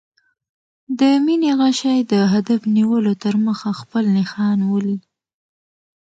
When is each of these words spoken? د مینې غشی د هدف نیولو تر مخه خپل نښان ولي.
د 0.99 1.01
مینې 1.25 1.51
غشی 1.59 1.99
د 2.11 2.13
هدف 2.33 2.61
نیولو 2.75 3.13
تر 3.23 3.35
مخه 3.45 3.69
خپل 3.79 4.03
نښان 4.17 4.59
ولي. 4.71 4.97